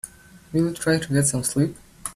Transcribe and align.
Will 0.51 0.69
you 0.69 0.73
try 0.73 0.97
to 0.97 1.13
get 1.13 1.27
some 1.27 1.43
sleep? 1.43 1.75